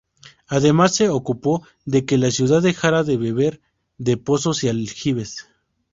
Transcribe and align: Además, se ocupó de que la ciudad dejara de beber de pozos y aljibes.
Además, 0.47 0.95
se 0.95 1.09
ocupó 1.09 1.61
de 1.85 2.05
que 2.05 2.17
la 2.17 2.31
ciudad 2.31 2.63
dejara 2.63 3.03
de 3.03 3.17
beber 3.17 3.61
de 3.99 4.17
pozos 4.17 4.63
y 4.63 4.67
aljibes. 4.67 5.47